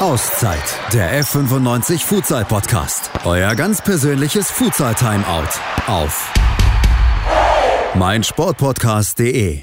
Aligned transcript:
Auszeit, 0.00 0.92
der 0.92 1.22
F95 1.22 2.04
Futsal 2.04 2.44
Podcast. 2.44 3.10
Euer 3.24 3.54
ganz 3.54 3.80
persönliches 3.80 4.50
Futsal 4.50 4.92
Timeout 4.96 5.48
auf 5.86 6.32
meinsportpodcast.de. 7.94 9.62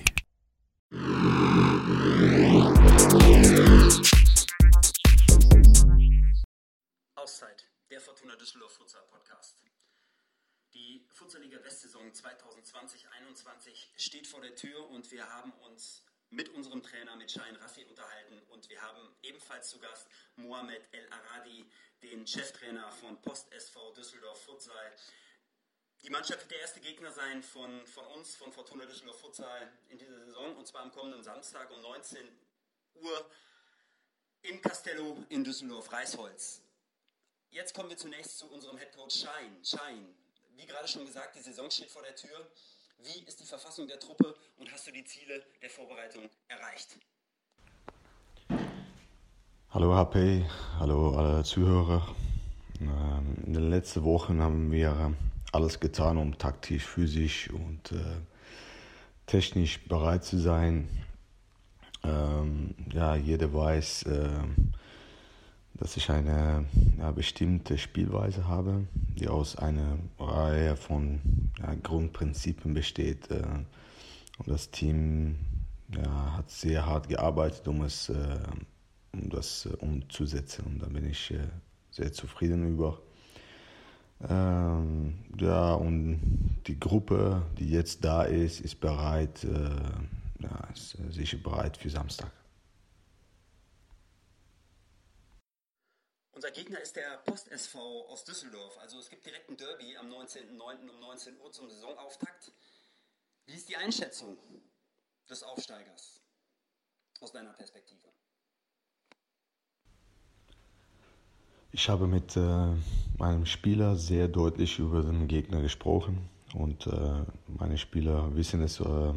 Auszeit, 7.16 7.70
der 7.92 8.00
Fortuna 8.00 8.36
Düsseldorf 8.38 8.72
Futsal 8.72 9.04
Podcast. 9.12 9.58
Die 10.74 11.06
Futsalliga 11.12 11.58
Westsaison 11.62 12.04
2020-21 12.10 13.74
steht 13.98 14.28
vor 14.28 14.40
der 14.40 14.56
Tür 14.56 14.90
und 14.92 15.12
wir 15.12 15.28
haben 15.28 15.52
uns 15.70 16.01
mit 16.32 16.50
unserem 16.50 16.82
Trainer, 16.82 17.16
mit 17.18 17.30
Schein 17.30 17.56
Raffi 17.58 17.84
unterhalten 17.86 18.42
und 18.50 18.70
wir 18.70 18.82
haben 18.82 19.16
ebenfalls 19.22 19.70
zu 19.70 19.80
Gast 19.80 20.08
Mohamed 20.38 20.82
El 20.94 21.08
Aradi, 21.12 21.70
den 22.02 22.26
Cheftrainer 22.26 22.92
von 22.94 23.22
Post 23.22 23.52
SV 23.52 23.94
Düsseldorf 23.94 24.42
Futsal. 24.44 24.92
Die 26.02 26.10
Mannschaft 26.10 26.42
wird 26.42 26.52
der 26.52 26.62
erste 26.62 26.80
Gegner 26.80 27.12
sein 27.12 27.44
von, 27.44 27.86
von 27.86 28.06
uns, 28.08 28.36
von 28.36 28.52
Fortuna 28.52 28.86
Düsseldorf 28.86 29.20
Futsal 29.20 29.72
in 29.90 29.98
dieser 29.98 30.26
Saison 30.26 30.56
und 30.56 30.66
zwar 30.66 30.84
am 30.84 30.92
kommenden 30.92 31.22
Samstag 31.22 31.70
um 31.70 31.82
19 31.82 32.28
Uhr 32.96 33.32
im 34.44 34.62
Castello 34.62 35.24
in 35.30 35.44
Düsseldorf-Reisholz. 35.44 36.62
Jetzt 37.50 37.76
kommen 37.76 37.90
wir 37.90 37.98
zunächst 37.98 38.38
zu 38.40 38.48
unserem 38.48 38.78
Headcoach 38.78 39.12
Schein. 39.12 39.64
Schein, 39.66 40.16
wie 40.56 40.66
gerade 40.66 40.88
schon 40.88 41.06
gesagt, 41.06 41.36
die 41.36 41.42
Saison 41.42 41.70
steht 41.70 41.92
vor 41.92 42.02
der 42.02 42.16
Tür. 42.16 42.50
Wie 43.04 43.24
ist 43.28 43.40
die 43.40 43.46
Verfassung 43.46 43.88
der 43.88 44.00
Truppe 44.00 44.36
und 44.60 44.72
hast 44.72 44.86
du 44.86 44.92
die 44.92 45.04
Ziele 45.04 45.42
der 45.60 45.72
Vorbereitung 45.72 46.30
erreicht? 46.48 47.00
Hallo 49.72 49.96
HP, 49.96 50.46
hallo 50.78 51.18
alle 51.18 51.44
Zuhörer. 51.44 52.08
Ähm, 52.80 53.38
in 53.48 53.54
den 53.54 53.72
letzten 53.72 54.04
Wochen 54.04 54.40
haben 54.40 54.72
wir 54.72 55.16
alles 55.52 55.80
getan, 55.80 56.20
um 56.20 56.38
taktisch, 56.38 56.86
physisch 56.86 57.50
und 57.50 57.92
äh, 57.92 58.22
technisch 59.26 59.84
bereit 59.88 60.24
zu 60.24 60.38
sein. 60.38 60.88
Ähm, 62.04 62.76
ja, 62.94 63.16
jeder 63.16 63.52
weiß, 63.52 64.04
äh, 64.04 64.30
dass 65.74 65.98
ich 65.98 66.10
eine 66.10 66.66
ja, 66.98 67.12
bestimmte 67.12 67.78
Spielweise 67.78 68.48
habe, 68.48 68.88
die 68.94 69.28
aus 69.28 69.56
einer 69.56 69.98
Reihe 70.20 70.76
von 70.76 71.22
ja, 71.60 71.74
Grundprinzipien 71.76 72.74
besteht. 72.74 73.32
Äh, 73.32 73.44
und 74.38 74.48
das 74.48 74.72
Team 74.72 75.38
ja, 75.96 76.38
hat 76.38 76.50
sehr 76.50 76.86
hart 76.86 77.10
gearbeitet, 77.10 77.68
um, 77.68 77.84
es, 77.84 78.10
äh, 78.10 78.40
um 79.14 79.30
das 79.30 79.66
äh, 79.66 79.76
umzusetzen. 79.78 80.66
Und 80.66 80.80
da 80.82 80.88
bin 80.88 81.10
ich 81.10 81.34
sehr 81.92 82.14
zufrieden 82.14 82.68
über. 82.68 83.00
Ähm, 84.30 85.16
ja, 85.40 85.74
und 85.74 86.20
die 86.68 86.80
Gruppe, 86.80 87.42
die 87.58 87.70
jetzt 87.72 88.04
da 88.04 88.24
ist, 88.24 88.62
ist 88.62 88.80
bereit, 88.80 89.44
äh, 89.44 90.44
ja, 90.44 90.68
ist 90.74 90.98
sicher 91.10 91.38
bereit 91.38 91.78
für 91.78 91.90
Samstag. 91.90 92.32
Unser 96.44 96.54
Gegner 96.54 96.82
ist 96.82 96.96
der 96.96 97.18
Post 97.24 97.52
SV 97.52 98.08
aus 98.10 98.24
Düsseldorf. 98.24 98.76
Also 98.82 98.98
es 98.98 99.12
gibt 99.12 99.24
direkt 99.28 99.48
ein 99.48 99.58
Derby 99.58 99.96
am 99.96 100.08
19.09. 100.08 100.90
um 100.90 101.00
19 101.00 101.40
Uhr 101.40 101.52
zum 101.52 101.70
Saisonauftakt. 101.70 102.52
Wie 103.46 103.54
ist 103.54 103.70
die 103.70 103.78
Einschätzung 103.78 104.40
des 105.30 105.44
Aufsteigers 105.44 106.20
aus 107.20 107.32
deiner 107.32 107.54
Perspektive? 107.54 108.08
Ich 111.72 111.88
habe 111.88 112.08
mit 112.08 112.36
äh, 112.36 112.74
meinem 113.20 113.46
Spieler 113.46 113.96
sehr 113.96 114.28
deutlich 114.28 114.80
über 114.80 115.04
den 115.04 115.28
Gegner 115.28 115.62
gesprochen 115.62 116.28
und 116.56 116.88
äh, 116.88 117.24
meine 117.50 117.78
Spieler 117.78 118.36
wissen 118.36 118.64
es 118.64 118.80
äh, 118.80 119.14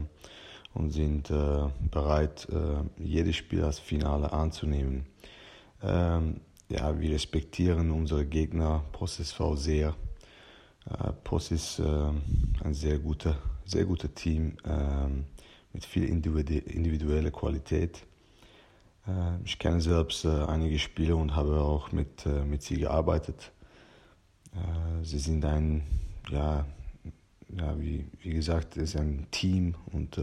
und 0.75 0.91
sind 0.91 1.31
äh, 1.31 1.71
bereit, 1.91 2.47
äh, 2.50 2.82
jedes 3.03 3.37
Spiel 3.37 3.65
als 3.65 3.78
Finale 3.78 4.31
anzunehmen. 4.31 5.06
Ähm, 5.82 6.43
ja, 6.69 6.98
wir 6.98 7.10
respektieren 7.10 7.91
unsere 7.91 8.25
Gegner, 8.26 8.84
Post 8.92 9.20
SV 9.20 9.56
sehr. 9.56 9.94
Äh, 10.91 11.12
Post 11.25 11.52
ist 11.52 11.78
äh, 11.78 12.10
ein 12.62 12.75
sehr 12.75 12.98
guter, 12.98 13.36
sehr 13.64 13.84
guter 13.84 14.14
Team 14.14 14.56
äh, 14.64 15.08
mit 15.72 15.84
viel 15.84 16.04
individueller 16.04 17.30
Qualität. 17.30 18.04
Äh, 19.06 19.42
ich 19.44 19.58
kenne 19.58 19.80
selbst 19.80 20.24
äh, 20.24 20.28
einige 20.28 20.78
Spieler 20.78 21.16
und 21.16 21.34
habe 21.36 21.60
auch 21.60 21.92
mit, 21.92 22.24
äh, 22.26 22.44
mit 22.44 22.62
sie 22.62 22.78
gearbeitet. 22.78 23.53
sie 25.03 25.19
sind 25.19 25.44
ein, 25.44 25.82
ja, 26.30 26.64
ja 27.48 27.80
wie, 27.80 28.06
wie 28.22 28.30
gesagt, 28.30 28.76
es 28.76 28.91
ist 28.91 28.97
ein 28.97 29.26
Team 29.32 29.74
und 29.86 30.16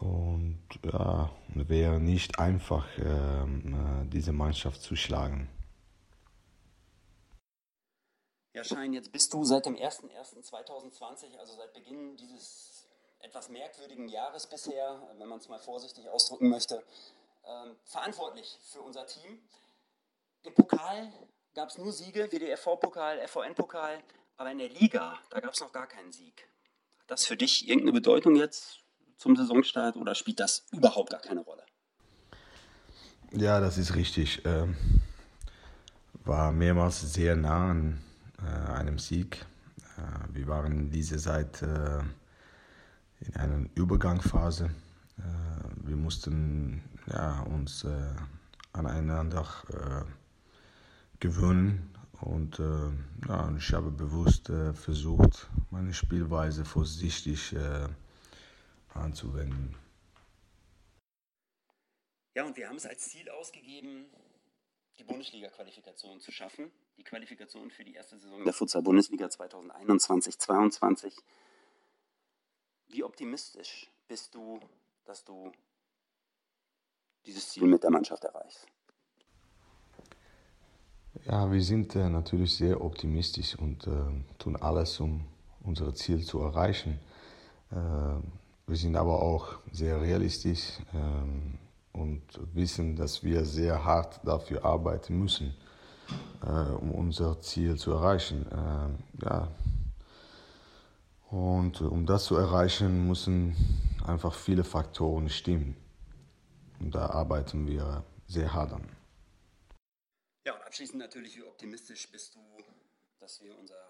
und 0.00 0.62
ja, 0.84 1.30
wäre 1.54 2.00
nicht 2.00 2.38
einfach, 2.38 2.86
ähm, 2.98 4.04
äh, 4.04 4.08
diese 4.08 4.32
Mannschaft 4.32 4.82
zu 4.82 4.96
schlagen. 4.96 5.48
Ja, 8.52 8.64
Schein, 8.64 8.92
jetzt 8.92 9.12
bist 9.12 9.32
du 9.32 9.44
seit 9.44 9.66
dem 9.66 9.76
01.01.2020, 9.76 11.36
also 11.38 11.54
seit 11.54 11.72
Beginn 11.72 12.16
dieses 12.16 12.88
etwas 13.20 13.48
merkwürdigen 13.48 14.08
Jahres 14.08 14.46
bisher, 14.48 15.00
wenn 15.18 15.28
man 15.28 15.38
es 15.38 15.48
mal 15.48 15.58
vorsichtig 15.58 16.08
ausdrücken 16.08 16.48
möchte, 16.48 16.82
ähm, 17.44 17.76
verantwortlich 17.84 18.58
für 18.62 18.80
unser 18.80 19.06
Team. 19.06 19.40
Im 20.42 20.54
Pokal 20.54 21.12
gab 21.54 21.68
es 21.68 21.78
nur 21.78 21.92
Siege, 21.92 22.32
WDFV-Pokal, 22.32 23.26
FVN-Pokal, 23.28 24.02
aber 24.36 24.50
in 24.50 24.58
der 24.58 24.70
Liga, 24.70 25.18
da 25.30 25.40
gab 25.40 25.52
es 25.52 25.60
noch 25.60 25.72
gar 25.72 25.86
keinen 25.86 26.12
Sieg. 26.12 26.48
Hat 27.00 27.10
das 27.10 27.26
für 27.26 27.36
dich 27.36 27.68
irgendeine 27.68 27.92
Bedeutung 27.92 28.36
jetzt? 28.36 28.80
Zum 29.20 29.36
Saisonstart 29.36 29.96
oder 29.96 30.14
spielt 30.14 30.40
das 30.40 30.66
überhaupt 30.72 31.10
gar 31.10 31.20
keine 31.20 31.40
Rolle? 31.40 31.62
Ja, 33.32 33.60
das 33.60 33.76
ist 33.76 33.94
richtig. 33.94 34.42
Ähm, 34.44 34.74
war 36.24 36.50
mehrmals 36.52 37.00
sehr 37.12 37.36
nah 37.36 37.70
an 37.70 38.00
äh, 38.38 38.72
einem 38.72 38.98
Sieg. 38.98 39.44
Äh, 39.98 40.34
wir 40.34 40.46
waren 40.48 40.90
diese 40.90 41.18
Zeit 41.18 41.62
äh, 41.62 42.00
in 43.20 43.36
einer 43.36 43.66
Übergangsphase. 43.74 44.70
Äh, 45.18 45.86
wir 45.86 45.96
mussten 45.96 46.82
ja, 47.06 47.40
uns 47.42 47.84
äh, 47.84 48.14
aneinander 48.72 49.46
äh, 49.68 50.04
gewöhnen 51.20 51.90
und 52.22 52.58
ja, 53.28 53.52
ich 53.56 53.72
habe 53.72 53.90
bewusst 53.90 54.52
versucht, 54.74 55.48
meine 55.70 55.94
Spielweise 55.94 56.66
vorsichtig 56.66 57.48
zu 57.48 57.88
anzuwenden. 58.94 59.76
Ja, 62.34 62.44
und 62.44 62.56
wir 62.56 62.68
haben 62.68 62.76
es 62.76 62.86
als 62.86 63.08
Ziel 63.08 63.28
ausgegeben, 63.28 64.06
die 64.98 65.04
Bundesliga-Qualifikation 65.04 66.20
zu 66.20 66.30
schaffen. 66.30 66.70
Die 66.96 67.04
Qualifikation 67.04 67.70
für 67.70 67.84
die 67.84 67.94
erste 67.94 68.18
Saison 68.18 68.44
der 68.44 68.52
Futsal-Bundesliga 68.52 69.26
2021-22. 69.26 71.16
Wie 72.88 73.02
optimistisch 73.02 73.90
bist 74.08 74.34
du, 74.34 74.60
dass 75.04 75.24
du 75.24 75.52
dieses 77.24 77.48
Ziel 77.50 77.64
mit 77.64 77.82
der 77.82 77.90
Mannschaft 77.90 78.24
erreichst? 78.24 78.66
Ja, 81.24 81.50
wir 81.50 81.62
sind 81.62 81.94
äh, 81.96 82.08
natürlich 82.08 82.56
sehr 82.56 82.80
optimistisch 82.80 83.56
und 83.56 83.86
äh, 83.86 83.90
tun 84.38 84.56
alles, 84.56 85.00
um 85.00 85.26
unser 85.62 85.94
Ziel 85.94 86.24
zu 86.24 86.40
erreichen. 86.40 86.98
Äh, 87.70 88.39
wir 88.70 88.76
sind 88.76 88.94
aber 88.94 89.20
auch 89.20 89.58
sehr 89.72 90.00
realistisch 90.00 90.78
ähm, 90.94 91.58
und 91.92 92.22
wissen, 92.54 92.94
dass 92.94 93.24
wir 93.24 93.44
sehr 93.44 93.84
hart 93.84 94.20
dafür 94.24 94.64
arbeiten 94.64 95.18
müssen, 95.18 95.56
äh, 96.42 96.46
um 96.46 96.92
unser 96.92 97.40
Ziel 97.40 97.76
zu 97.76 97.90
erreichen. 97.90 98.46
Äh, 98.46 99.24
ja. 99.24 99.48
Und 101.30 101.80
um 101.80 102.06
das 102.06 102.26
zu 102.26 102.36
erreichen, 102.36 103.08
müssen 103.08 103.56
einfach 104.06 104.34
viele 104.34 104.62
Faktoren 104.62 105.28
stimmen. 105.28 105.76
Und 106.78 106.94
da 106.94 107.06
arbeiten 107.06 107.66
wir 107.66 108.04
sehr 108.28 108.54
hart 108.54 108.72
an. 108.72 108.88
Ja, 110.46 110.54
und 110.54 110.62
abschließend 110.62 111.00
natürlich, 111.00 111.36
wie 111.36 111.42
optimistisch 111.42 112.10
bist 112.10 112.36
du, 112.36 112.40
dass 113.18 113.42
wir 113.42 113.58
unser 113.58 113.89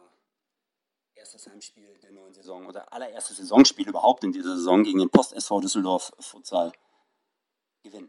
erstes 1.21 1.47
Heimspiel 1.47 1.99
der 2.03 2.13
neuen 2.13 2.33
Saison 2.33 2.67
oder 2.67 2.93
allererste 2.95 3.35
Saisonspiel 3.35 3.87
überhaupt 3.87 4.25
in 4.25 4.33
dieser 4.33 4.57
Saison 4.57 4.83
gegen 4.83 5.01
den 5.01 5.11
Post 5.11 5.35
SV 5.35 5.61
Düsseldorf 5.61 6.13
Futsal 6.19 6.73
gewinnen? 7.83 8.09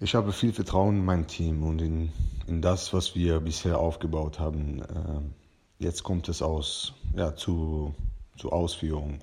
Ich 0.00 0.16
habe 0.16 0.32
viel 0.32 0.52
Vertrauen 0.52 0.98
in 0.98 1.04
mein 1.04 1.28
Team 1.28 1.62
und 1.62 1.80
in, 1.80 2.12
in 2.48 2.60
das, 2.60 2.92
was 2.92 3.14
wir 3.14 3.38
bisher 3.40 3.78
aufgebaut 3.78 4.40
haben. 4.40 4.82
Ähm, 4.94 5.34
jetzt 5.78 6.02
kommt 6.02 6.28
es 6.28 6.42
aus, 6.42 6.92
ja, 7.14 7.36
zu, 7.36 7.94
zu 8.36 8.50
Ausführung. 8.50 9.20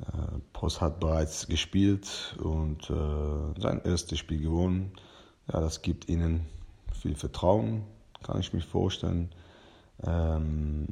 Äh, 0.00 0.40
Post 0.52 0.80
hat 0.80 0.98
bereits 0.98 1.46
gespielt 1.46 2.36
und 2.42 2.90
äh, 2.90 3.60
sein 3.60 3.80
erstes 3.84 4.18
Spiel 4.18 4.42
gewonnen. 4.42 4.92
Ja, 5.52 5.60
das 5.60 5.82
gibt 5.82 6.08
ihnen 6.08 6.46
viel 7.00 7.14
Vertrauen, 7.14 7.84
kann 8.24 8.40
ich 8.40 8.52
mir 8.52 8.60
vorstellen. 8.60 9.32
Ähm, 10.06 10.86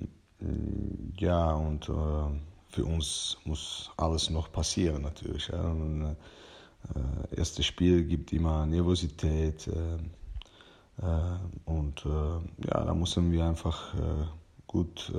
ja, 1.19 1.55
und 1.55 1.89
äh, 1.89 2.39
für 2.69 2.85
uns 2.85 3.39
muss 3.45 3.91
alles 3.97 4.31
noch 4.31 4.51
passieren 4.53 5.03
natürlich. 5.03 5.49
Ja. 5.49 5.63
Und, 5.63 6.17
äh, 6.95 7.37
erstes 7.37 7.67
Spiel 7.67 8.05
gibt 8.05 8.33
immer 8.33 8.67
Nervosität 8.67 9.67
äh, 9.69 9.97
äh 11.05 11.39
und 11.65 12.05
äh, 12.07 12.69
ja, 12.69 12.85
da 12.85 12.95
müssen 12.95 13.33
wir 13.33 13.45
einfach 13.45 13.95
äh, 13.95 14.27
gut 14.67 15.13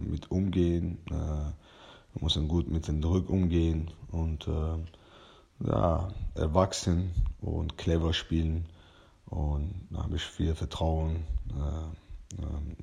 mit 0.00 0.30
umgehen. 0.30 0.98
wir 1.06 1.52
müssen 2.20 2.48
gut 2.48 2.70
mit 2.70 2.86
dem 2.88 3.00
Druck 3.02 3.28
umgehen 3.28 3.90
und 4.10 4.48
ja, 5.66 6.08
erwachsen 6.34 7.10
und 7.40 7.76
clever 7.76 8.14
spielen. 8.14 8.64
Und 9.26 9.74
da 9.90 10.04
habe 10.04 10.16
ich 10.16 10.22
viel 10.22 10.54
Vertrauen 10.54 11.24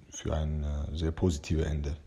für 0.09 0.33
ein 0.33 0.65
sehr 0.95 1.11
positives 1.11 1.65
Ende. 1.65 1.97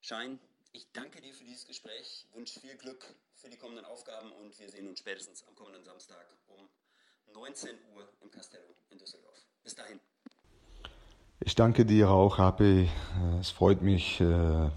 Schein, 0.00 0.40
ich 0.72 0.90
danke 0.92 1.20
dir 1.20 1.32
für 1.32 1.44
dieses 1.44 1.66
Gespräch, 1.66 2.26
wünsche 2.34 2.58
viel 2.58 2.76
Glück 2.76 3.14
für 3.34 3.48
die 3.48 3.56
kommenden 3.56 3.84
Aufgaben 3.84 4.32
und 4.32 4.58
wir 4.58 4.68
sehen 4.68 4.88
uns 4.88 4.98
spätestens 4.98 5.46
am 5.46 5.54
kommenden 5.54 5.84
Samstag 5.84 6.26
um 6.48 6.68
19 7.32 7.78
Uhr 7.94 8.08
im 8.20 8.30
Castello 8.30 8.74
in 8.90 8.98
Düsseldorf. 8.98 9.46
Bis 9.62 9.74
dahin. 9.74 10.00
Ich 11.40 11.54
danke 11.54 11.86
dir 11.86 12.10
auch, 12.10 12.38
Happy. 12.38 12.90
Es 13.40 13.50
freut 13.50 13.82
mich 13.82 14.20
äh, 14.20 14.70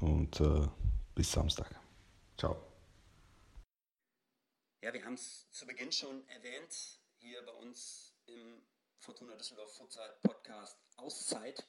und 0.00 0.40
äh, 0.40 0.68
bis 1.14 1.32
Samstag. 1.32 1.74
Ciao. 2.38 2.56
Ja, 4.82 4.92
wir 4.92 5.04
haben 5.04 5.14
es 5.14 5.50
zu 5.50 5.66
Beginn 5.66 5.90
schon 5.90 6.26
erwähnt, 6.28 7.00
hier 7.18 7.44
bei 7.44 7.52
uns 7.52 8.05
im 8.26 8.62
Fortuna 8.98 9.36
Düsseldorf 9.36 9.76
Futsal 9.76 10.18
Podcast 10.22 10.78
Auszeit. 10.96 11.64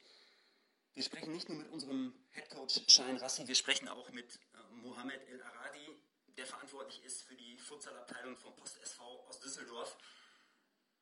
Wir 0.94 1.02
sprechen 1.02 1.32
nicht 1.32 1.48
nur 1.48 1.58
mit 1.58 1.70
unserem 1.70 2.14
Headcoach 2.30 2.82
Schein 2.88 3.16
Rassi, 3.16 3.46
wir 3.46 3.54
sprechen 3.54 3.88
auch 3.88 4.10
mit 4.10 4.36
äh, 4.36 4.72
Mohamed 4.72 5.28
El 5.28 5.42
Aradi, 5.42 5.96
der 6.36 6.46
verantwortlich 6.46 7.04
ist 7.04 7.22
für 7.22 7.36
die 7.36 7.58
Futsalabteilung 7.58 8.36
vom 8.36 8.56
Post 8.56 8.80
SV 8.82 9.26
aus 9.28 9.38
Düsseldorf. 9.40 9.96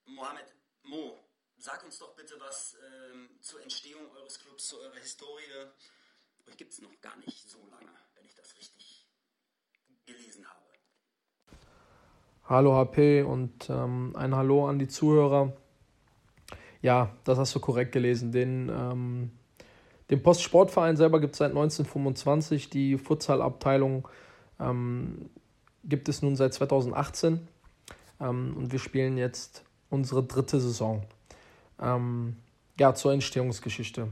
Mohamed, 0.04 0.54
Mo, 0.82 1.18
sag 1.56 1.82
uns 1.84 1.98
doch 1.98 2.14
bitte 2.14 2.38
was 2.40 2.76
ähm, 2.82 3.38
zur 3.40 3.62
Entstehung 3.62 4.10
eures 4.12 4.38
Clubs, 4.38 4.68
zu 4.68 4.78
eurer 4.78 4.96
Historie. 4.96 5.70
Euch 6.46 6.56
gibt 6.56 6.72
es 6.72 6.80
noch 6.80 7.00
gar 7.00 7.16
nicht 7.16 7.48
so 7.48 7.64
lange, 7.66 7.92
wenn 8.14 8.24
ich 8.24 8.34
das 8.34 8.56
richtig 8.56 9.06
gelesen 10.04 10.48
habe. 10.48 10.65
Hallo 12.48 12.74
HP 12.74 13.22
und 13.22 13.68
ähm, 13.70 14.12
ein 14.14 14.34
Hallo 14.36 14.68
an 14.68 14.78
die 14.78 14.86
Zuhörer. 14.86 15.52
Ja, 16.80 17.10
das 17.24 17.38
hast 17.38 17.54
du 17.56 17.60
korrekt 17.60 17.90
gelesen. 17.90 18.30
Den 18.30 18.68
ähm, 18.68 19.30
den 20.10 20.22
Postsportverein 20.22 20.96
selber 20.96 21.20
gibt 21.20 21.34
es 21.34 21.38
seit 21.38 21.50
1925. 21.50 22.70
Die 22.70 22.98
Futsalabteilung 22.98 24.06
ähm, 24.60 25.28
gibt 25.84 26.08
es 26.08 26.22
nun 26.22 26.36
seit 26.36 26.54
2018. 26.54 27.48
Ähm, 28.20 28.54
und 28.56 28.70
wir 28.70 28.78
spielen 28.78 29.18
jetzt 29.18 29.64
unsere 29.90 30.22
dritte 30.22 30.60
Saison. 30.60 31.02
Ähm, 31.80 32.36
ja, 32.78 32.94
zur 32.94 33.12
Entstehungsgeschichte. 33.12 34.08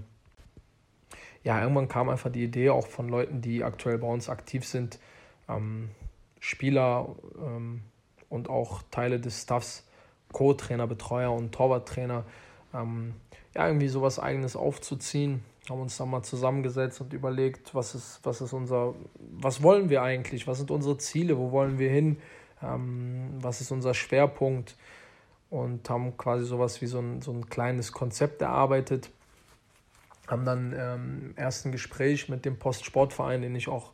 Ja, 1.44 1.60
irgendwann 1.60 1.88
kam 1.88 2.08
einfach 2.08 2.32
die 2.32 2.42
Idee 2.42 2.70
auch 2.70 2.88
von 2.88 3.08
Leuten, 3.08 3.42
die 3.42 3.62
aktuell 3.62 3.98
bei 3.98 4.08
uns 4.08 4.28
aktiv 4.28 4.66
sind, 4.66 4.98
ähm, 5.48 5.90
Spieler 6.40 7.14
ähm, 7.38 7.82
und 8.34 8.50
auch 8.50 8.82
Teile 8.90 9.20
des 9.20 9.42
Staffs, 9.42 9.84
Co-Trainer, 10.32 10.88
Betreuer 10.88 11.32
und 11.32 11.52
Torwarttrainer, 11.52 12.24
ähm, 12.74 13.14
ja, 13.54 13.68
irgendwie 13.68 13.86
sowas 13.86 14.18
Eigenes 14.18 14.56
aufzuziehen. 14.56 15.44
Haben 15.70 15.82
uns 15.82 15.96
dann 15.96 16.10
mal 16.10 16.24
zusammengesetzt 16.24 17.00
und 17.00 17.12
überlegt, 17.12 17.76
was 17.76 17.94
ist, 17.94 18.18
was 18.24 18.40
ist 18.40 18.52
unser, 18.52 18.94
was 19.38 19.62
wollen 19.62 19.88
wir 19.88 20.02
eigentlich, 20.02 20.48
was 20.48 20.58
sind 20.58 20.72
unsere 20.72 20.98
Ziele, 20.98 21.38
wo 21.38 21.52
wollen 21.52 21.78
wir 21.78 21.88
hin, 21.88 22.18
ähm, 22.60 23.30
was 23.40 23.60
ist 23.60 23.70
unser 23.70 23.94
Schwerpunkt? 23.94 24.76
Und 25.48 25.88
haben 25.88 26.16
quasi 26.16 26.44
sowas 26.44 26.82
wie 26.82 26.86
so 26.86 26.98
ein, 26.98 27.22
so 27.22 27.30
ein 27.30 27.48
kleines 27.48 27.92
Konzept 27.92 28.42
erarbeitet. 28.42 29.10
Haben 30.26 30.44
dann 30.44 30.74
ähm, 30.76 31.20
im 31.30 31.36
ersten 31.36 31.70
Gespräch 31.70 32.28
mit 32.28 32.44
dem 32.44 32.58
Postsportverein, 32.58 33.42
den 33.42 33.54
ich 33.54 33.68
auch 33.68 33.92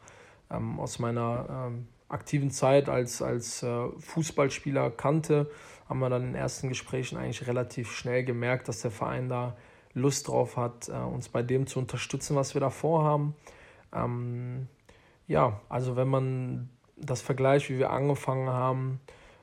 ähm, 0.51 0.81
aus 0.81 0.99
meiner 0.99 1.67
ähm, 1.69 1.89
aktiven 2.11 2.51
Zeit 2.51 2.89
als, 2.89 3.23
als 3.23 3.63
äh, 3.63 3.89
Fußballspieler 3.99 4.91
kannte, 4.91 5.51
haben 5.89 6.01
wir 6.01 6.11
dann 6.11 6.23
in 6.23 6.29
den 6.29 6.37
ersten 6.37 6.69
Gesprächen 6.69 7.17
eigentlich 7.17 7.47
relativ 7.47 7.93
schnell 7.93 8.25
gemerkt, 8.25 8.69
dass 8.69 8.83
der 8.83 8.91
Verein 8.91 9.29
da 9.29 9.57
Lust 9.95 10.29
drauf 10.29 10.57
hat, 10.57 10.89
äh, 10.89 10.93
uns 10.93 11.29
bei 11.29 11.43
dem 11.43 11.67
zu 11.67 11.79
unterstützen, 11.79 12.37
was 12.37 12.55
wir 12.55 12.61
da 12.61 12.71
vorhaben. 12.71 13.35
Ähm, 13.93 14.69
ja, 15.27 15.61
also 15.69 15.97
wenn 15.97 16.09
man 16.09 16.69
das 16.97 17.23
vergleicht, 17.23 17.71
wie 17.71 17.79
wir 17.79 17.91
angefangen 17.91 18.49
haben 18.49 19.01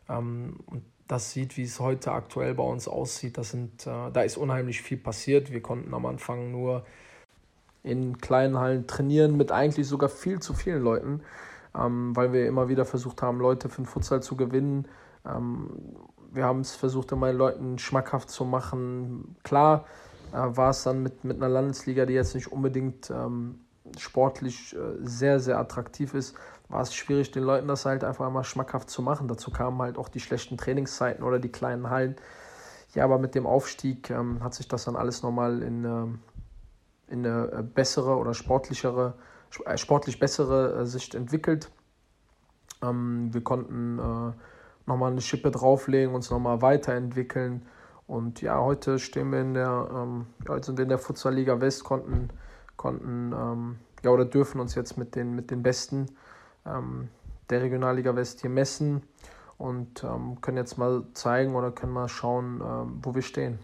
ähm, 0.10 0.60
und 0.68 0.84
das 1.08 1.32
sieht, 1.32 1.58
wie 1.58 1.64
es 1.64 1.80
heute 1.80 2.12
aktuell 2.12 2.54
bei 2.54 2.64
uns 2.64 2.88
aussieht, 2.88 3.38
das 3.38 3.52
sind, 3.52 3.88
äh, 3.88 4.12
da 4.12 4.22
ist 4.22 4.38
unheimlich 4.38 4.82
viel 4.82 4.98
passiert. 4.98 5.52
Wir 5.52 5.62
konnten 5.62 5.94
am 5.94 6.06
Anfang 6.06 6.52
nur 6.52 6.86
in 7.84 8.18
kleinen 8.18 8.58
Hallen 8.58 8.88
trainieren 8.88 9.38
mit 9.38 9.52
eigentlich 9.52 9.88
sogar 9.88 10.10
viel 10.10 10.40
zu 10.40 10.54
vielen 10.54 10.84
Leuten, 10.84 11.22
ähm, 11.78 12.16
weil 12.16 12.34
wir 12.34 12.48
immer 12.48 12.70
wieder 12.70 12.86
versucht 12.86 13.22
haben, 13.22 13.40
Leute 13.40 13.70
für 13.70 13.82
den 13.82 13.86
Futsal 13.86 14.22
zu 14.22 14.36
gewinnen. 14.36 14.88
Ähm, 15.26 15.70
wir 16.32 16.46
haben 16.46 16.62
es 16.62 16.76
versucht, 16.76 17.12
immer 17.12 17.32
Leuten 17.32 17.80
schmackhaft 17.80 18.30
zu 18.30 18.46
machen. 18.46 19.36
Klar, 19.44 19.86
äh, 20.32 20.38
war 20.38 20.72
es 20.72 20.84
dann 20.84 21.04
mit, 21.04 21.24
mit 21.24 21.38
einer 21.38 21.50
Landesliga, 21.50 22.06
die 22.06 22.14
jetzt 22.14 22.36
nicht 22.36 22.52
unbedingt 22.52 23.10
ähm, 23.10 23.60
sportlich 23.98 24.76
äh, 24.76 24.78
sehr, 25.02 25.40
sehr 25.40 25.58
attraktiv 25.60 26.14
ist, 26.14 26.36
war 26.70 26.82
es 26.82 26.94
schwierig, 26.94 27.32
den 27.32 27.44
Leuten 27.44 27.68
das 27.68 27.86
halt 27.86 28.04
einfach 28.04 28.30
mal 28.30 28.44
schmackhaft 28.44 28.90
zu 28.90 29.02
machen. 29.02 29.28
Dazu 29.28 29.52
kamen 29.52 29.82
halt 29.82 29.98
auch 29.98 30.10
die 30.10 30.20
schlechten 30.20 30.58
Trainingszeiten 30.58 31.24
oder 31.24 31.40
die 31.40 31.52
kleinen 31.52 31.90
Hallen. 31.90 32.16
Ja, 32.94 33.04
aber 33.04 33.20
mit 33.20 33.36
dem 33.36 33.46
Aufstieg 33.46 34.10
ähm, 34.10 34.44
hat 34.44 34.54
sich 34.54 34.68
das 34.68 34.86
dann 34.86 34.96
alles 34.96 35.24
nochmal 35.24 35.62
in, 35.62 35.86
äh, 35.86 37.14
in 37.14 37.26
eine 37.26 37.52
äh, 37.52 37.64
bessere 37.64 38.18
oder 38.18 38.34
sportlichere, 38.34 39.14
äh, 39.16 39.22
sportlich 39.76 40.20
bessere 40.20 40.82
äh, 40.82 40.86
Sicht 40.86 41.16
entwickelt. 41.16 41.70
Ähm, 42.82 43.34
wir 43.34 43.44
konnten 43.44 44.00
äh, 44.00 44.34
nochmal 44.86 45.12
eine 45.12 45.22
Schippe 45.22 45.52
drauflegen, 45.52 46.14
uns 46.14 46.30
nochmal 46.30 46.62
weiterentwickeln 46.62 47.66
und 48.08 48.42
ja, 48.42 48.58
heute 48.60 49.00
stehen 49.00 49.32
wir 49.32 49.42
in 49.42 49.54
der, 49.54 49.90
ähm, 49.94 50.28
ja, 50.48 50.58
der 50.58 50.98
Futsal-Liga 50.98 51.60
West, 51.60 51.84
konnten, 51.84 52.30
konnten 52.78 53.34
ähm, 53.34 53.80
ja, 54.04 54.12
oder 54.12 54.24
dürfen 54.24 54.62
uns 54.62 54.76
jetzt 54.76 54.98
mit 54.98 55.16
den, 55.16 55.36
mit 55.36 55.52
den 55.52 55.62
Besten 55.62 56.06
ähm, 56.66 57.10
der 57.50 57.62
Regionalliga 57.62 58.16
West 58.16 58.42
hier 58.42 58.50
messen 58.50 59.04
und 59.58 60.04
ähm, 60.06 60.40
können 60.40 60.58
jetzt 60.58 60.78
mal 60.78 61.04
zeigen 61.14 61.56
oder 61.56 61.72
können 61.72 61.92
mal 61.92 62.08
schauen, 62.08 62.62
ähm, 62.62 63.00
wo 63.04 63.14
wir 63.14 63.22
stehen. 63.22 63.60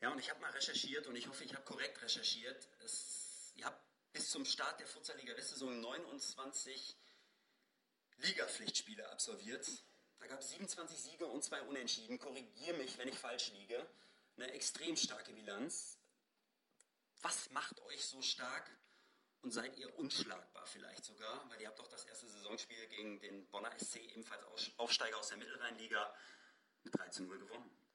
Ja, 0.00 0.12
und 0.12 0.20
ich 0.20 0.30
habe 0.30 0.40
mal 0.40 0.50
recherchiert 0.50 1.06
und 1.08 1.16
ich 1.16 1.28
hoffe, 1.28 1.42
ich 1.42 1.52
habe 1.52 1.64
korrekt 1.64 2.00
recherchiert. 2.02 2.68
Es, 2.84 3.52
ihr 3.56 3.64
habt 3.64 3.80
bis 4.16 4.30
zum 4.30 4.46
Start 4.46 4.80
der 4.80 4.86
Futsal-Liga 4.86 5.36
West 5.36 5.50
Saison 5.50 5.78
29 5.78 6.96
Ligapflichtspiele 8.16 9.06
absolviert. 9.10 9.68
Da 10.18 10.26
gab 10.26 10.40
es 10.40 10.52
27 10.52 10.98
Siege 10.98 11.26
und 11.26 11.44
zwei 11.44 11.60
Unentschieden. 11.60 12.18
Korrigiere 12.18 12.78
mich, 12.78 12.96
wenn 12.96 13.08
ich 13.08 13.18
falsch 13.18 13.52
liege. 13.52 13.86
Eine 14.38 14.52
extrem 14.52 14.96
starke 14.96 15.34
Bilanz. 15.34 15.98
Was 17.20 17.50
macht 17.50 17.78
euch 17.82 18.06
so 18.06 18.22
stark? 18.22 18.70
Und 19.42 19.50
seid 19.50 19.76
ihr 19.76 19.94
unschlagbar 19.98 20.66
vielleicht 20.66 21.04
sogar? 21.04 21.50
Weil 21.50 21.60
ihr 21.60 21.68
habt 21.68 21.78
doch 21.78 21.88
das 21.88 22.06
erste 22.06 22.26
Saisonspiel 22.26 22.86
gegen 22.86 23.20
den 23.20 23.46
Bonner 23.50 23.78
SC, 23.78 23.96
ebenfalls 23.96 24.42
Aufsteiger 24.78 25.18
aus 25.18 25.28
der 25.28 25.36
Mittelrheinliga, 25.36 26.14
mit 26.84 26.98
13 26.98 27.26
0 27.26 27.38
gewonnen. 27.38 27.85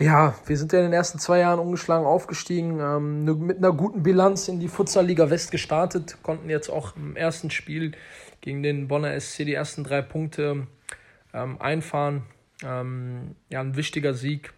Ja, 0.00 0.34
wir 0.46 0.56
sind 0.56 0.72
ja 0.72 0.78
in 0.78 0.86
den 0.86 0.94
ersten 0.94 1.18
zwei 1.18 1.40
Jahren 1.40 1.58
ungeschlagen 1.58 2.06
aufgestiegen, 2.06 2.80
ähm, 2.80 3.46
mit 3.46 3.58
einer 3.58 3.72
guten 3.72 4.02
Bilanz 4.02 4.48
in 4.48 4.58
die 4.58 4.68
Futsal-Liga 4.68 5.28
West 5.28 5.50
gestartet, 5.50 6.16
konnten 6.22 6.48
jetzt 6.48 6.70
auch 6.70 6.96
im 6.96 7.16
ersten 7.16 7.50
Spiel 7.50 7.92
gegen 8.40 8.62
den 8.62 8.88
Bonner 8.88 9.20
SC 9.20 9.44
die 9.44 9.52
ersten 9.52 9.84
drei 9.84 10.00
Punkte 10.00 10.66
ähm, 11.34 11.60
einfahren. 11.60 12.22
Ähm, 12.64 13.36
ja, 13.50 13.60
ein 13.60 13.76
wichtiger 13.76 14.14
Sieg. 14.14 14.54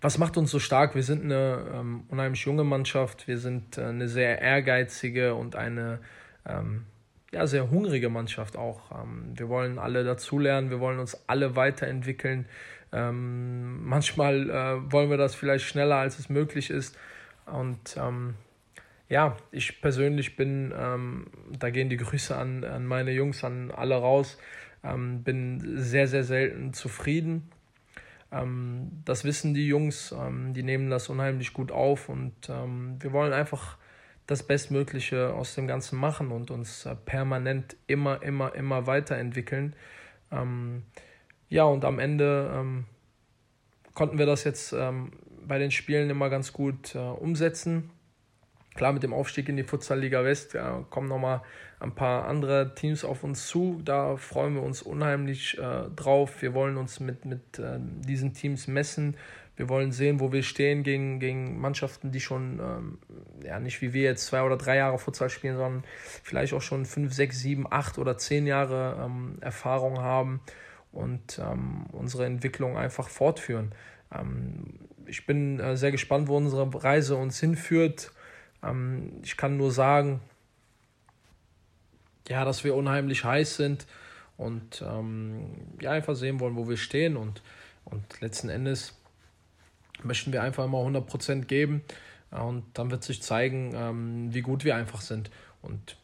Was 0.00 0.16
macht 0.18 0.36
uns 0.36 0.52
so 0.52 0.60
stark? 0.60 0.94
Wir 0.94 1.02
sind 1.02 1.24
eine 1.24 1.66
ähm, 1.74 2.04
unheimlich 2.08 2.44
junge 2.44 2.62
Mannschaft, 2.62 3.26
wir 3.26 3.38
sind 3.38 3.78
äh, 3.78 3.86
eine 3.86 4.06
sehr 4.06 4.40
ehrgeizige 4.40 5.34
und 5.34 5.56
eine 5.56 5.98
ähm, 6.46 6.86
ja, 7.32 7.48
sehr 7.48 7.68
hungrige 7.68 8.10
Mannschaft 8.10 8.56
auch. 8.56 8.92
Ähm, 8.92 9.32
wir 9.34 9.48
wollen 9.48 9.80
alle 9.80 10.04
dazulernen, 10.04 10.70
wir 10.70 10.78
wollen 10.78 11.00
uns 11.00 11.20
alle 11.26 11.56
weiterentwickeln. 11.56 12.46
Ähm, 12.94 13.84
manchmal 13.84 14.48
äh, 14.48 14.92
wollen 14.92 15.10
wir 15.10 15.16
das 15.16 15.34
vielleicht 15.34 15.64
schneller, 15.64 15.96
als 15.96 16.18
es 16.18 16.28
möglich 16.28 16.70
ist. 16.70 16.96
Und 17.46 17.96
ähm, 17.96 18.34
ja, 19.08 19.36
ich 19.50 19.80
persönlich 19.80 20.36
bin, 20.36 20.72
ähm, 20.76 21.26
da 21.58 21.70
gehen 21.70 21.90
die 21.90 21.96
Grüße 21.96 22.36
an, 22.36 22.64
an 22.64 22.86
meine 22.86 23.10
Jungs, 23.10 23.42
an 23.42 23.70
alle 23.70 23.96
raus, 23.96 24.38
ähm, 24.84 25.22
bin 25.24 25.60
sehr, 25.76 26.06
sehr 26.06 26.24
selten 26.24 26.72
zufrieden. 26.72 27.50
Ähm, 28.30 29.02
das 29.04 29.24
wissen 29.24 29.54
die 29.54 29.66
Jungs, 29.66 30.12
ähm, 30.12 30.54
die 30.54 30.62
nehmen 30.62 30.88
das 30.88 31.08
unheimlich 31.08 31.52
gut 31.52 31.72
auf 31.72 32.08
und 32.08 32.48
wir 32.48 33.12
wollen 33.12 33.32
einfach 33.32 33.76
das 34.26 34.42
Bestmögliche 34.42 35.34
aus 35.34 35.54
dem 35.54 35.66
Ganzen 35.66 35.98
machen 35.98 36.30
und 36.30 36.50
uns 36.50 36.86
äh, 36.86 36.94
permanent 36.94 37.76
immer, 37.86 38.22
immer, 38.22 38.54
immer 38.54 38.86
weiterentwickeln. 38.86 39.76
Ähm, 40.30 40.84
ja, 41.48 41.64
und 41.64 41.84
am 41.84 41.98
Ende 41.98 42.84
konnten 43.94 44.18
wir 44.18 44.26
das 44.26 44.44
jetzt 44.44 44.74
bei 45.46 45.58
den 45.58 45.70
Spielen 45.70 46.10
immer 46.10 46.30
ganz 46.30 46.52
gut 46.52 46.94
äh, 46.94 46.98
umsetzen. 46.98 47.90
Klar, 48.74 48.92
mit 48.92 49.04
dem 49.04 49.12
Aufstieg 49.12 49.48
in 49.48 49.56
die 49.56 49.62
Futsal-Liga 49.62 50.24
West 50.24 50.54
ja, 50.54 50.84
kommen 50.90 51.08
nochmal 51.08 51.42
ein 51.78 51.94
paar 51.94 52.26
andere 52.26 52.74
Teams 52.74 53.04
auf 53.04 53.22
uns 53.22 53.46
zu. 53.46 53.80
Da 53.84 54.16
freuen 54.16 54.54
wir 54.54 54.62
uns 54.62 54.82
unheimlich 54.82 55.58
äh, 55.58 55.84
drauf. 55.94 56.42
Wir 56.42 56.54
wollen 56.54 56.76
uns 56.76 56.98
mit, 56.98 57.24
mit 57.24 57.58
äh, 57.60 57.78
diesen 57.78 58.34
Teams 58.34 58.66
messen. 58.66 59.16
Wir 59.56 59.68
wollen 59.68 59.92
sehen, 59.92 60.18
wo 60.18 60.32
wir 60.32 60.42
stehen 60.42 60.82
gegen, 60.82 61.20
gegen 61.20 61.60
Mannschaften, 61.60 62.10
die 62.10 62.18
schon, 62.18 62.58
ähm, 62.58 62.98
ja, 63.44 63.60
nicht 63.60 63.80
wie 63.80 63.92
wir 63.92 64.02
jetzt 64.02 64.26
zwei 64.26 64.42
oder 64.42 64.56
drei 64.56 64.76
Jahre 64.76 64.98
Futsal 64.98 65.30
spielen, 65.30 65.56
sondern 65.56 65.84
vielleicht 66.24 66.52
auch 66.54 66.62
schon 66.62 66.84
fünf, 66.84 67.12
sechs, 67.12 67.38
sieben, 67.38 67.66
acht 67.70 67.98
oder 67.98 68.18
zehn 68.18 68.48
Jahre 68.48 69.04
ähm, 69.04 69.36
Erfahrung 69.40 70.00
haben 70.00 70.40
und 70.94 71.38
ähm, 71.38 71.86
unsere 71.92 72.24
Entwicklung 72.24 72.78
einfach 72.78 73.08
fortführen. 73.08 73.72
Ähm, 74.12 74.78
ich 75.06 75.26
bin 75.26 75.60
äh, 75.60 75.76
sehr 75.76 75.90
gespannt, 75.90 76.28
wo 76.28 76.36
unsere 76.36 76.82
Reise 76.82 77.16
uns 77.16 77.38
hinführt. 77.40 78.12
Ähm, 78.62 79.20
ich 79.22 79.36
kann 79.36 79.56
nur 79.56 79.72
sagen, 79.72 80.20
ja, 82.28 82.44
dass 82.44 82.64
wir 82.64 82.74
unheimlich 82.74 83.24
heiß 83.24 83.56
sind 83.56 83.86
und 84.36 84.82
ähm, 84.86 85.50
ja, 85.80 85.90
einfach 85.90 86.14
sehen 86.14 86.40
wollen, 86.40 86.56
wo 86.56 86.68
wir 86.68 86.76
stehen. 86.76 87.16
Und, 87.16 87.42
und 87.84 88.20
letzten 88.20 88.48
Endes 88.48 88.96
möchten 90.02 90.32
wir 90.32 90.42
einfach 90.42 90.64
immer 90.64 90.78
100% 90.78 91.44
geben. 91.44 91.82
Und 92.30 92.64
dann 92.74 92.90
wird 92.90 93.04
sich 93.04 93.22
zeigen, 93.22 93.72
ähm, 93.74 94.34
wie 94.34 94.42
gut 94.42 94.64
wir 94.64 94.74
einfach 94.74 95.00
sind. 95.00 95.30
Und 95.60 95.96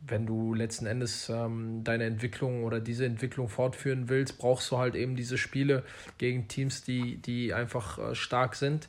wenn 0.00 0.26
du 0.26 0.54
letzten 0.54 0.86
Endes 0.86 1.28
ähm, 1.28 1.84
deine 1.84 2.04
Entwicklung 2.04 2.64
oder 2.64 2.80
diese 2.80 3.04
Entwicklung 3.04 3.48
fortführen 3.48 4.08
willst, 4.08 4.38
brauchst 4.38 4.70
du 4.70 4.78
halt 4.78 4.94
eben 4.94 5.14
diese 5.14 5.36
Spiele 5.36 5.82
gegen 6.18 6.48
Teams, 6.48 6.82
die, 6.82 7.18
die 7.18 7.52
einfach 7.52 7.98
äh, 7.98 8.14
stark 8.14 8.54
sind. 8.54 8.88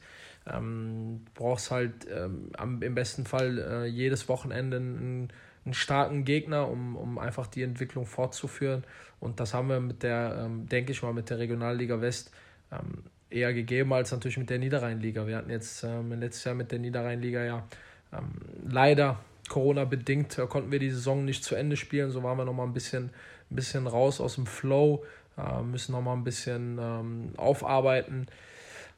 Ähm, 0.50 1.26
brauchst 1.36 1.70
halt 1.70 2.08
ähm, 2.12 2.50
am, 2.58 2.82
im 2.82 2.96
besten 2.96 3.26
Fall 3.26 3.60
äh, 3.60 3.86
jedes 3.86 4.28
Wochenende 4.28 4.78
einen, 4.78 5.30
einen, 5.66 5.74
starken 5.74 6.26
Gegner, 6.26 6.68
um, 6.68 6.96
um 6.96 7.20
einfach 7.20 7.46
die 7.46 7.62
Entwicklung 7.62 8.06
fortzuführen. 8.06 8.84
Und 9.20 9.40
das 9.40 9.54
haben 9.54 9.70
wir 9.70 9.80
mit 9.80 10.02
der, 10.02 10.46
ähm, 10.46 10.68
denke 10.68 10.94
ich 10.94 11.04
mal, 11.04 11.14
mit 11.14 11.30
der 11.30 11.38
Regionalliga 11.38 12.02
West 12.02 12.32
ähm, 12.72 13.04
eher 13.30 13.54
gegeben 13.54 13.94
als 13.94 14.12
natürlich 14.12 14.38
mit 14.38 14.50
der 14.50 14.60
Niederrheinliga. 14.60 15.28
Wir 15.28 15.38
hatten 15.38 15.52
jetzt 15.52 15.84
ähm, 15.84 16.12
letztes 16.14 16.46
Jahr 16.46 16.56
mit 16.56 16.72
der 16.72 16.80
Niederrheinliga 16.80 17.44
ja 17.44 17.68
ähm, 18.14 18.32
leider 18.68 19.20
Corona-bedingt 19.50 20.38
äh, 20.38 20.48
konnten 20.48 20.72
wir 20.72 20.80
die 20.80 20.90
Saison 20.90 21.26
nicht 21.26 21.44
zu 21.44 21.56
Ende 21.56 21.78
spielen. 21.78 22.12
So 22.12 22.24
waren 22.24 22.38
wir 22.38 22.46
nochmal 22.46 22.68
ein 22.68 22.74
bisschen, 22.74 23.12
ein 23.50 23.56
bisschen 23.56 23.88
raus 23.88 24.22
aus 24.22 24.36
dem 24.36 24.46
Flow, 24.46 25.04
äh, 25.38 25.62
müssen 25.62 25.92
nochmal 25.92 26.16
ein 26.16 26.24
bisschen 26.24 26.78
ähm, 26.80 27.34
aufarbeiten. 27.38 28.28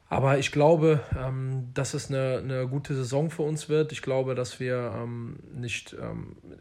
Aber 0.08 0.38
ich 0.38 0.52
glaube, 0.52 1.00
ähm, 1.18 1.70
dass 1.74 1.94
es 1.94 2.08
eine, 2.08 2.38
eine 2.38 2.68
gute 2.68 2.94
Saison 2.94 3.30
für 3.30 3.42
uns 3.42 3.68
wird. 3.68 3.90
Ich 3.90 4.02
glaube, 4.02 4.34
dass 4.34 4.60
wir 4.60 4.92
ähm, 4.96 5.38
nicht 5.52 5.96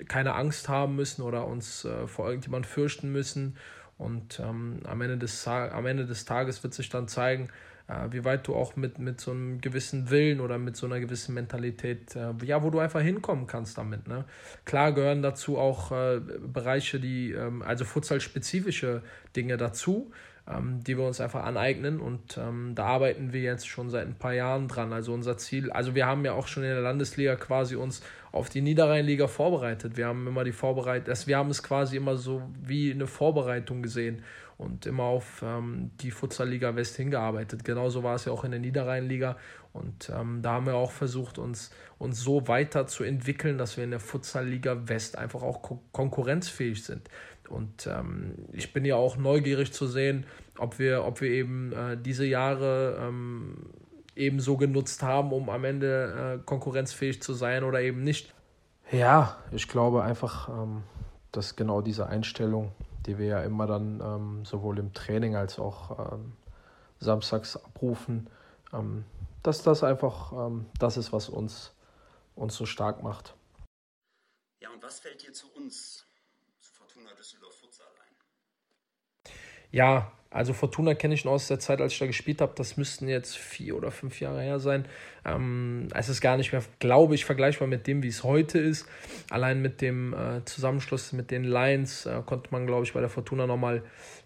keine 0.08 0.34
Angst 0.34 0.70
haben 0.70 0.96
müssen 0.96 1.22
oder 1.22 1.46
uns 1.46 1.86
äh, 1.86 2.08
vor 2.08 2.28
irgendjemand 2.28 2.66
fürchten 2.66 3.12
müssen. 3.12 3.58
Und 4.00 4.40
am, 4.40 5.02
Ende 5.02 5.18
des, 5.18 5.48
am 5.48 5.86
Ende 5.86 6.06
des 6.06 6.26
Tages 6.26 6.64
wird 6.64 6.74
sich 6.74 6.90
dann 6.90 7.08
zeigen, 7.08 7.50
wie 8.12 8.24
weit 8.24 8.48
du 8.48 8.56
auch 8.56 8.76
mit, 8.76 8.98
mit 9.00 9.20
so 9.20 9.32
einem 9.32 9.60
gewissen 9.60 10.10
Willen 10.10 10.40
oder 10.40 10.58
mit 10.58 10.78
so 10.78 10.86
einer 10.86 11.00
gewissen 11.00 11.34
Mentalität, 11.34 12.16
äh, 12.16 12.34
ja, 12.46 12.64
wo 12.64 12.70
du 12.70 12.80
einfach 12.80 13.02
hinkommen 13.02 13.46
kannst 13.46 13.78
damit. 13.78 14.08
Ne? 14.08 14.24
Klar 14.64 14.94
gehören 14.94 15.22
dazu 15.22 15.58
auch 15.58 15.92
äh, 15.92 16.20
Bereiche, 16.20 17.00
die, 17.00 17.32
ähm, 17.32 17.62
also 17.62 17.84
Futsal-spezifische 17.84 19.02
Dinge 19.36 19.58
dazu, 19.58 20.12
ähm, 20.48 20.82
die 20.84 20.98
wir 20.98 21.06
uns 21.06 21.20
einfach 21.20 21.44
aneignen 21.44 22.00
und 22.00 22.38
ähm, 22.38 22.72
da 22.74 22.86
arbeiten 22.86 23.34
wir 23.34 23.42
jetzt 23.42 23.68
schon 23.68 23.90
seit 23.90 24.08
ein 24.08 24.16
paar 24.16 24.34
Jahren 24.34 24.70
dran. 24.70 24.94
Also 24.94 25.14
unser 25.14 25.38
Ziel, 25.38 25.70
also 25.70 25.94
wir 25.94 26.06
haben 26.06 26.24
ja 26.24 26.34
auch 26.34 26.48
schon 26.48 26.64
in 26.64 26.70
der 26.70 26.82
Landesliga 26.82 27.36
quasi 27.36 27.76
uns 27.76 28.02
auf 28.32 28.50
die 28.50 28.62
Niederrheinliga 28.62 29.28
vorbereitet. 29.28 29.98
Wir 29.98 30.08
haben 30.08 30.26
immer 30.26 30.46
die 30.46 30.54
Vorbereitung, 30.54 31.10
also 31.10 31.28
wir 31.28 31.38
haben 31.38 31.50
es 31.50 31.62
quasi 31.62 31.98
immer 31.98 32.16
so 32.16 32.42
wie 32.62 32.92
eine 32.92 33.08
Vorbereitung 33.08 33.84
gesehen 33.84 34.24
und 34.64 34.86
immer 34.86 35.04
auf 35.04 35.44
ähm, 35.46 35.92
die 36.00 36.12
Futsal-Liga 36.12 36.76
West 36.76 36.96
hingearbeitet. 36.96 37.64
Genauso 37.64 38.04
war 38.04 38.16
es 38.16 38.26
ja 38.26 38.32
auch 38.32 38.44
in 38.44 38.52
der 38.52 38.60
Niederrheinliga. 38.60 39.38
Und 39.74 40.10
ähm, 40.16 40.42
da 40.42 40.54
haben 40.54 40.66
wir 40.66 40.76
auch 40.76 40.92
versucht, 40.92 41.38
uns, 41.38 41.72
uns 41.98 42.22
so 42.22 42.48
weiterzuentwickeln, 42.48 43.58
dass 43.58 43.76
wir 43.76 43.84
in 43.84 43.92
der 43.92 44.00
Futsal-Liga 44.00 44.88
West 44.88 45.18
einfach 45.18 45.42
auch 45.42 45.62
ko 45.62 45.82
konkurrenzfähig 45.92 46.84
sind. 46.84 47.10
Und 47.50 47.88
ähm, 47.88 48.36
ich 48.52 48.72
bin 48.72 48.86
ja 48.86 48.96
auch 48.96 49.18
neugierig 49.18 49.74
zu 49.74 49.88
sehen, 49.88 50.26
ob 50.58 50.80
wir, 50.80 51.04
ob 51.04 51.22
wir 51.22 51.30
eben 51.30 51.74
äh, 51.74 51.98
diese 51.98 52.26
Jahre 52.26 52.98
ähm, 53.02 53.70
eben 54.16 54.40
so 54.40 54.58
genutzt 54.58 55.04
haben, 55.04 55.32
um 55.34 55.50
am 55.50 55.64
Ende 55.64 56.40
äh, 56.40 56.44
konkurrenzfähig 56.46 57.22
zu 57.22 57.34
sein 57.34 57.64
oder 57.64 57.82
eben 57.82 58.04
nicht. 58.04 58.34
Ja, 58.92 59.38
ich 59.52 59.68
glaube 59.68 60.04
einfach, 60.04 60.50
ähm, 60.50 60.84
dass 61.32 61.56
genau 61.56 61.82
diese 61.82 62.08
Einstellung 62.08 62.72
die 63.06 63.18
wir 63.18 63.28
ja 63.28 63.44
immer 63.44 63.68
dann 63.68 64.02
ähm, 64.02 64.46
sowohl 64.46 64.80
im 64.80 64.94
Training 64.94 65.36
als 65.36 65.60
auch 65.60 66.14
ähm, 66.14 66.34
samstags 67.00 67.58
abrufen, 67.58 68.30
ähm, 68.74 69.06
dass 69.44 69.64
das 69.64 69.84
einfach 69.84 70.32
ähm, 70.32 70.66
das 70.80 70.98
ist, 70.98 71.12
was 71.12 71.30
uns, 71.30 71.74
uns 72.36 72.56
so 72.56 72.66
stark 72.66 73.04
macht. 73.04 73.36
Ja, 74.60 74.70
und 74.72 74.82
was 74.82 75.00
fällt 75.00 75.26
dir 75.26 75.34
zu 75.34 75.52
uns, 75.54 76.06
zu 76.60 76.72
Fortuna 76.74 77.14
Düsseldorf 77.14 77.56
Futsal 77.56 77.88
ein? 78.08 79.34
Ja, 79.72 80.12
also 80.34 80.54
Fortuna 80.54 80.96
kenne 80.96 81.14
ich 81.14 81.26
noch 81.26 81.34
aus 81.34 81.48
der 81.48 81.60
Zeit, 81.60 81.80
als 81.80 81.94
ich 81.94 82.00
da 82.00 82.08
gespielt 82.08 82.42
habe. 82.42 82.54
Das 82.56 82.76
müssten 82.76 83.08
jetzt 83.08 83.38
vier 83.38 83.78
oder 83.78 83.92
fünf 83.92 84.20
Jahre 84.20 84.42
her 84.42 84.60
sein. 84.60 84.86
Ähm, 85.26 85.90
es 85.94 86.10
ist 86.10 86.22
gar 86.22 86.38
nicht 86.38 86.52
mehr, 86.52 86.64
glaube 86.80 87.14
ich, 87.14 87.24
vergleichbar 87.24 87.68
mit 87.68 87.86
dem, 87.86 88.02
wie 88.02 88.08
es 88.08 88.24
heute 88.24 88.58
ist. 88.58 88.88
Allein 89.30 89.62
mit 89.62 89.80
dem 89.80 90.14
äh, 90.14 90.44
Zusammenschluss 90.46 91.14
mit 91.14 91.30
den 91.30 91.44
Lions 91.44 92.08
äh, 92.08 92.22
konnte 92.26 92.50
man, 92.50 92.66
glaube 92.66 92.84
ich, 92.84 92.94
bei 92.94 93.00
der 93.00 93.10
Fortuna 93.10 93.46
nochmal 93.46 93.84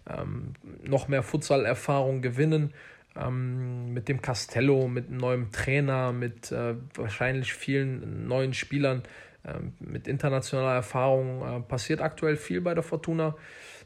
ähm, 0.08 0.54
noch 0.82 1.08
mehr 1.08 1.22
Futsal-Erfahrung 1.22 2.22
gewinnen. 2.22 2.72
Ähm, 3.14 3.92
mit 3.92 4.08
dem 4.08 4.22
Castello, 4.22 4.88
mit 4.88 5.08
einem 5.08 5.18
neuen 5.18 5.52
Trainer, 5.52 6.12
mit 6.12 6.50
äh, 6.52 6.74
wahrscheinlich 6.94 7.52
vielen 7.52 8.26
neuen 8.26 8.54
Spielern, 8.54 9.02
ähm, 9.44 9.74
mit 9.78 10.08
internationaler 10.08 10.74
Erfahrung 10.74 11.42
äh, 11.42 11.60
passiert 11.60 12.00
aktuell 12.00 12.36
viel 12.36 12.62
bei 12.62 12.72
der 12.72 12.82
Fortuna. 12.82 13.36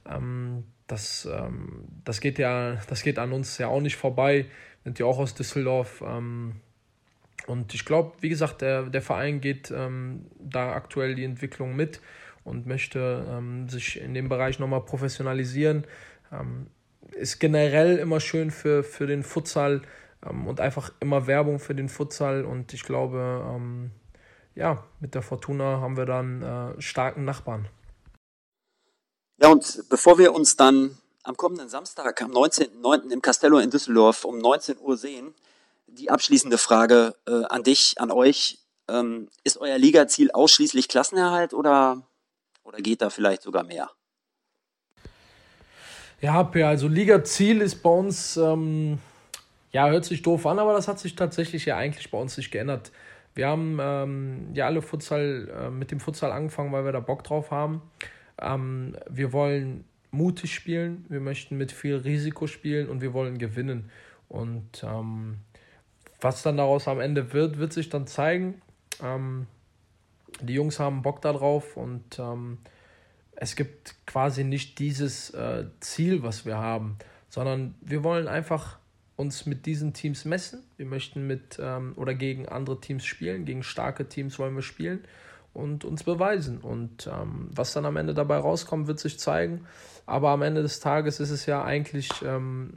Ähm, 0.08 0.64
das, 0.92 1.24
ähm, 1.24 1.86
das 2.04 2.20
geht 2.20 2.38
ja, 2.38 2.76
das 2.88 3.02
geht 3.02 3.18
an 3.18 3.32
uns 3.32 3.56
ja 3.56 3.68
auch 3.68 3.80
nicht 3.80 3.96
vorbei. 3.96 4.44
Wir 4.44 4.90
sind 4.90 4.98
ja 4.98 5.06
auch 5.06 5.18
aus 5.18 5.34
Düsseldorf. 5.34 6.04
Ähm, 6.06 6.56
und 7.46 7.72
ich 7.72 7.86
glaube, 7.86 8.12
wie 8.20 8.28
gesagt, 8.28 8.60
der, 8.60 8.82
der 8.84 9.00
Verein 9.00 9.40
geht 9.40 9.72
ähm, 9.74 10.26
da 10.38 10.72
aktuell 10.74 11.14
die 11.14 11.24
Entwicklung 11.24 11.74
mit 11.74 12.00
und 12.44 12.66
möchte 12.66 13.26
ähm, 13.26 13.70
sich 13.70 14.00
in 14.00 14.12
dem 14.12 14.28
Bereich 14.28 14.58
nochmal 14.58 14.84
professionalisieren. 14.84 15.84
Ähm, 16.30 16.66
ist 17.12 17.38
generell 17.38 17.96
immer 17.96 18.20
schön 18.20 18.50
für, 18.50 18.84
für 18.84 19.06
den 19.06 19.22
Futsal 19.22 19.80
ähm, 20.28 20.46
und 20.46 20.60
einfach 20.60 20.92
immer 21.00 21.26
Werbung 21.26 21.58
für 21.58 21.74
den 21.74 21.88
Futsal. 21.88 22.44
Und 22.44 22.74
ich 22.74 22.82
glaube, 22.82 23.60
ja, 24.54 24.84
mit 25.00 25.14
der 25.14 25.22
Fortuna 25.22 25.80
haben 25.80 25.96
wir 25.96 26.04
dann 26.04 26.42
äh, 26.42 26.80
starken 26.82 27.24
Nachbarn. 27.24 27.68
Ja, 29.42 29.48
und 29.48 29.82
bevor 29.88 30.18
wir 30.18 30.32
uns 30.34 30.56
dann 30.56 30.96
am 31.24 31.36
kommenden 31.36 31.68
Samstag, 31.68 32.22
am 32.22 32.30
19.09. 32.30 33.10
im 33.10 33.20
Castello 33.20 33.58
in 33.58 33.70
Düsseldorf 33.70 34.24
um 34.24 34.38
19 34.38 34.78
Uhr 34.78 34.96
sehen, 34.96 35.34
die 35.88 36.10
abschließende 36.10 36.58
Frage 36.58 37.16
äh, 37.26 37.42
an 37.46 37.64
dich, 37.64 37.96
an 37.98 38.12
euch. 38.12 38.60
Ähm, 38.88 39.28
ist 39.42 39.58
euer 39.58 39.78
Ligaziel 39.78 40.30
ausschließlich 40.30 40.86
Klassenerhalt 40.86 41.54
oder, 41.54 42.02
oder 42.62 42.78
geht 42.78 43.02
da 43.02 43.10
vielleicht 43.10 43.42
sogar 43.42 43.64
mehr? 43.64 43.90
Ja, 46.20 46.48
also 46.52 46.86
Ligaziel 46.86 47.62
ist 47.62 47.82
bei 47.82 47.90
uns, 47.90 48.36
ähm, 48.36 49.00
ja, 49.72 49.88
hört 49.88 50.04
sich 50.04 50.22
doof 50.22 50.46
an, 50.46 50.60
aber 50.60 50.72
das 50.72 50.86
hat 50.86 51.00
sich 51.00 51.16
tatsächlich 51.16 51.64
ja 51.64 51.76
eigentlich 51.76 52.12
bei 52.12 52.18
uns 52.18 52.36
nicht 52.36 52.52
geändert. 52.52 52.92
Wir 53.34 53.48
haben 53.48 53.78
ähm, 53.80 54.50
ja 54.54 54.66
alle 54.66 54.82
Futsal, 54.82 55.48
äh, 55.52 55.70
mit 55.70 55.90
dem 55.90 55.98
Futsal 55.98 56.30
angefangen, 56.30 56.70
weil 56.70 56.84
wir 56.84 56.92
da 56.92 57.00
Bock 57.00 57.24
drauf 57.24 57.50
haben. 57.50 57.82
Ähm, 58.42 58.96
wir 59.08 59.32
wollen 59.32 59.84
mutig 60.10 60.54
spielen, 60.54 61.06
wir 61.08 61.20
möchten 61.20 61.56
mit 61.56 61.72
viel 61.72 61.96
Risiko 61.96 62.46
spielen 62.46 62.88
und 62.88 63.00
wir 63.00 63.14
wollen 63.14 63.38
gewinnen. 63.38 63.90
Und 64.28 64.84
ähm, 64.84 65.38
was 66.20 66.42
dann 66.42 66.58
daraus 66.58 66.88
am 66.88 67.00
Ende 67.00 67.32
wird, 67.32 67.58
wird 67.58 67.72
sich 67.72 67.88
dann 67.88 68.06
zeigen. 68.06 68.60
Ähm, 69.02 69.46
die 70.40 70.54
Jungs 70.54 70.78
haben 70.78 71.02
Bock 71.02 71.22
darauf 71.22 71.76
und 71.76 72.18
ähm, 72.18 72.58
es 73.36 73.56
gibt 73.56 73.94
quasi 74.06 74.44
nicht 74.44 74.78
dieses 74.78 75.30
äh, 75.30 75.66
Ziel, 75.80 76.22
was 76.22 76.44
wir 76.44 76.58
haben, 76.58 76.96
sondern 77.28 77.74
wir 77.80 78.04
wollen 78.04 78.28
einfach 78.28 78.78
uns 79.16 79.46
mit 79.46 79.66
diesen 79.66 79.92
Teams 79.92 80.24
messen. 80.24 80.62
Wir 80.76 80.86
möchten 80.86 81.26
mit 81.26 81.58
ähm, 81.60 81.92
oder 81.96 82.14
gegen 82.14 82.48
andere 82.48 82.80
Teams 82.80 83.04
spielen, 83.04 83.44
gegen 83.44 83.62
starke 83.62 84.08
Teams 84.08 84.38
wollen 84.38 84.54
wir 84.54 84.62
spielen 84.62 85.04
und 85.54 85.84
uns 85.84 86.04
beweisen. 86.04 86.58
Und 86.58 87.06
ähm, 87.06 87.48
was 87.54 87.72
dann 87.72 87.84
am 87.84 87.96
Ende 87.96 88.14
dabei 88.14 88.38
rauskommt, 88.38 88.86
wird 88.86 88.98
sich 88.98 89.18
zeigen. 89.18 89.66
Aber 90.06 90.30
am 90.30 90.42
Ende 90.42 90.62
des 90.62 90.80
Tages 90.80 91.20
ist 91.20 91.30
es 91.30 91.46
ja 91.46 91.62
eigentlich, 91.62 92.10
ähm, 92.24 92.72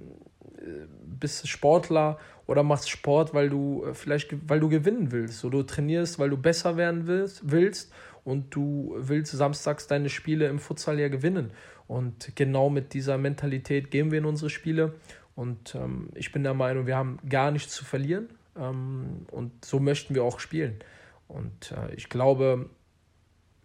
bist 1.05 1.44
du 1.44 1.48
Sportler 1.48 2.20
oder 2.48 2.63
machst 2.63 2.89
Sport, 2.89 3.34
weil 3.34 3.50
du 3.50 3.86
äh, 3.86 3.94
vielleicht 3.94 4.50
weil 4.50 4.60
du 4.60 4.70
gewinnen 4.70 5.12
willst. 5.12 5.44
Oder 5.46 5.60
du 5.60 5.63
trainierst, 5.63 6.20
weil 6.20 6.29
du 6.29 6.38
besser 6.38 6.77
werden 6.77 7.08
willst, 7.08 7.50
willst 7.50 7.94
und 8.24 8.53
du 8.55 8.96
willst 8.98 9.32
samstags 9.32 9.88
deine 9.88 10.10
Spiele 10.10 10.48
im 10.48 10.60
Futsal 10.60 11.00
ja 11.00 11.08
gewinnen. 11.08 11.51
Und 11.88 12.36
genau 12.36 12.70
mit 12.70 12.94
dieser 12.94 13.17
Mentalität 13.17 13.91
gehen 13.91 14.12
wir 14.12 14.17
in 14.17 14.25
unsere 14.25 14.50
Spiele. 14.50 14.96
Und 15.36 15.75
ähm, 15.75 16.10
ich 16.15 16.32
bin 16.32 16.44
der 16.44 16.53
Meinung, 16.53 16.88
wir 16.88 16.96
haben 16.96 17.20
gar 17.29 17.51
nichts 17.51 17.74
zu 17.74 17.86
verlieren. 17.86 18.29
Ähm, 18.58 19.25
und 19.32 19.65
so 19.65 19.79
möchten 19.79 20.15
wir 20.15 20.24
auch 20.24 20.39
spielen. 20.39 20.79
Und 21.27 21.72
äh, 21.72 21.94
ich 21.96 22.10
glaube, 22.10 22.70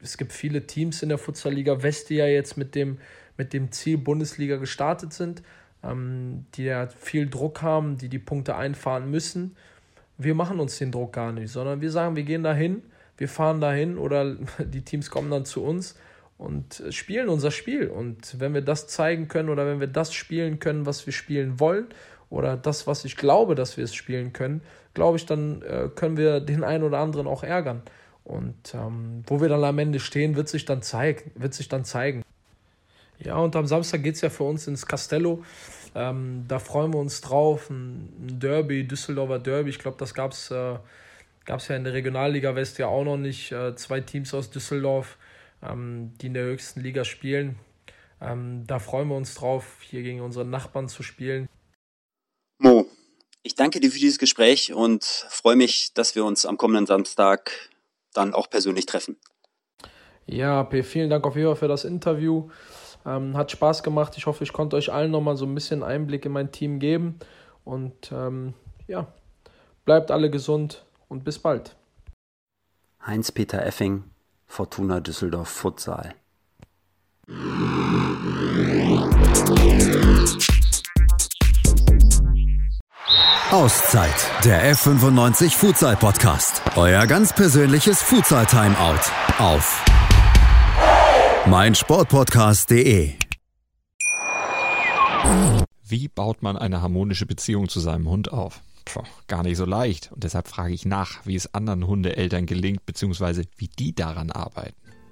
es 0.02 0.16
gibt 0.16 0.32
viele 0.32 0.66
Teams 0.66 1.02
in 1.02 1.08
der 1.08 1.18
Futsalliga 1.18 1.82
West, 1.82 2.10
die 2.10 2.16
ja 2.16 2.26
jetzt 2.26 2.56
mit 2.56 2.74
dem, 2.74 2.98
mit 3.36 3.52
dem 3.52 3.70
Ziel 3.72 3.98
Bundesliga 3.98 4.56
gestartet 4.56 5.12
sind, 5.12 5.42
ähm, 5.82 6.46
die 6.54 6.64
ja 6.64 6.86
viel 6.88 7.28
Druck 7.28 7.62
haben, 7.62 7.96
die 7.98 8.08
die 8.08 8.18
Punkte 8.18 8.56
einfahren 8.56 9.10
müssen. 9.10 9.56
Wir 10.18 10.34
machen 10.34 10.60
uns 10.60 10.78
den 10.78 10.92
Druck 10.92 11.12
gar 11.12 11.32
nicht, 11.32 11.50
sondern 11.50 11.80
wir 11.80 11.90
sagen, 11.90 12.16
wir 12.16 12.24
gehen 12.24 12.42
dahin, 12.42 12.82
wir 13.16 13.28
fahren 13.28 13.60
dahin 13.60 13.98
oder 13.98 14.34
die 14.58 14.82
Teams 14.82 15.10
kommen 15.10 15.30
dann 15.30 15.44
zu 15.44 15.62
uns 15.62 15.96
und 16.38 16.82
spielen 16.90 17.28
unser 17.28 17.50
Spiel. 17.50 17.88
Und 17.88 18.40
wenn 18.40 18.54
wir 18.54 18.62
das 18.62 18.86
zeigen 18.86 19.28
können 19.28 19.50
oder 19.50 19.66
wenn 19.66 19.80
wir 19.80 19.86
das 19.86 20.14
spielen 20.14 20.58
können, 20.58 20.86
was 20.86 21.04
wir 21.04 21.12
spielen 21.12 21.60
wollen 21.60 21.88
oder 22.30 22.56
das, 22.56 22.86
was 22.86 23.04
ich 23.04 23.16
glaube, 23.16 23.54
dass 23.54 23.76
wir 23.76 23.84
es 23.84 23.94
spielen 23.94 24.32
können, 24.32 24.62
glaube 24.94 25.18
ich, 25.18 25.26
dann 25.26 25.62
äh, 25.62 25.88
können 25.94 26.16
wir 26.16 26.40
den 26.40 26.64
einen 26.64 26.84
oder 26.84 26.98
anderen 26.98 27.26
auch 27.26 27.42
ärgern. 27.42 27.82
Und 28.24 28.74
ähm, 28.74 29.24
wo 29.26 29.40
wir 29.40 29.48
dann 29.48 29.64
am 29.64 29.78
Ende 29.78 29.98
stehen, 29.98 30.36
wird 30.36 30.48
sich 30.48 30.64
dann, 30.64 30.82
zeig, 30.82 31.30
wird 31.34 31.52
sich 31.54 31.68
dann 31.68 31.84
zeigen. 31.84 32.22
Ja, 33.18 33.36
und 33.36 33.54
am 33.56 33.66
Samstag 33.66 34.02
geht 34.02 34.14
es 34.14 34.20
ja 34.20 34.30
für 34.30 34.44
uns 34.44 34.66
ins 34.66 34.86
Castello. 34.86 35.44
Ähm, 35.94 36.44
da 36.48 36.58
freuen 36.58 36.92
wir 36.92 37.00
uns 37.00 37.20
drauf. 37.20 37.68
Ein, 37.68 38.38
Derby, 38.38 38.86
Düsseldorfer 38.86 39.38
Derby. 39.38 39.70
Ich 39.70 39.78
glaube, 39.78 39.96
das 39.98 40.14
gab 40.14 40.32
es 40.32 40.50
äh, 40.50 40.78
ja 41.46 41.76
in 41.76 41.84
der 41.84 41.92
Regionalliga 41.92 42.54
West 42.54 42.78
ja 42.78 42.86
auch 42.86 43.04
noch 43.04 43.16
nicht. 43.16 43.52
Äh, 43.52 43.74
zwei 43.74 44.00
Teams 44.00 44.32
aus 44.32 44.50
Düsseldorf, 44.50 45.18
ähm, 45.62 46.12
die 46.20 46.26
in 46.26 46.34
der 46.34 46.44
höchsten 46.44 46.80
Liga 46.80 47.04
spielen. 47.04 47.58
Ähm, 48.22 48.64
da 48.66 48.78
freuen 48.78 49.08
wir 49.08 49.16
uns 49.16 49.34
drauf, 49.34 49.78
hier 49.80 50.02
gegen 50.02 50.20
unsere 50.20 50.44
Nachbarn 50.44 50.88
zu 50.88 51.02
spielen. 51.02 51.48
Mo, 52.62 52.86
ich 53.42 53.54
danke 53.54 53.80
dir 53.80 53.90
für 53.90 53.98
dieses 53.98 54.18
Gespräch 54.18 54.74
und 54.74 55.02
freue 55.02 55.56
mich, 55.56 55.94
dass 55.94 56.14
wir 56.14 56.26
uns 56.26 56.44
am 56.44 56.58
kommenden 56.58 56.84
Samstag 56.84 57.52
dann 58.12 58.34
auch 58.34 58.50
persönlich 58.50 58.84
treffen. 58.84 59.16
Ja, 60.26 60.64
P, 60.64 60.82
vielen 60.82 61.08
Dank 61.08 61.26
auf 61.26 61.36
jeden 61.36 61.48
Fall 61.48 61.56
für 61.56 61.68
das 61.68 61.86
Interview. 61.86 62.50
Ähm, 63.06 63.34
hat 63.34 63.50
Spaß 63.50 63.82
gemacht. 63.82 64.12
Ich 64.18 64.26
hoffe, 64.26 64.44
ich 64.44 64.52
konnte 64.52 64.76
euch 64.76 64.92
allen 64.92 65.10
nochmal 65.10 65.38
so 65.38 65.46
ein 65.46 65.54
bisschen 65.54 65.82
Einblick 65.82 66.26
in 66.26 66.32
mein 66.32 66.52
Team 66.52 66.80
geben. 66.80 67.18
Und 67.64 68.12
ähm, 68.12 68.52
ja, 68.86 69.10
bleibt 69.86 70.10
alle 70.10 70.28
gesund 70.28 70.84
und 71.08 71.24
bis 71.24 71.38
bald. 71.38 71.76
Heinz-Peter 73.06 73.64
Effing, 73.64 74.04
Fortuna 74.46 75.00
Düsseldorf 75.00 75.48
Futsal. 75.48 76.14
Auszeit, 83.50 84.30
der 84.44 84.72
F95 84.76 85.56
Futsal 85.56 85.96
Podcast. 85.96 86.62
Euer 86.76 87.04
ganz 87.08 87.32
persönliches 87.32 88.00
Futsal 88.00 88.46
Timeout 88.46 89.00
auf 89.38 89.84
meinsportpodcast.de. 91.46 93.14
Wie 95.82 96.06
baut 96.06 96.42
man 96.44 96.56
eine 96.56 96.80
harmonische 96.80 97.26
Beziehung 97.26 97.68
zu 97.68 97.80
seinem 97.80 98.08
Hund 98.08 98.32
auf? 98.32 98.60
Puh, 98.84 99.02
gar 99.26 99.42
nicht 99.42 99.56
so 99.56 99.64
leicht. 99.64 100.12
Und 100.12 100.22
deshalb 100.22 100.46
frage 100.46 100.72
ich 100.72 100.86
nach, 100.86 101.26
wie 101.26 101.34
es 101.34 101.52
anderen 101.52 101.88
Hundeeltern 101.88 102.46
gelingt, 102.46 102.86
beziehungsweise 102.86 103.42
wie 103.56 103.66
die 103.66 103.92
daran 103.96 104.30
arbeiten. 104.30 104.76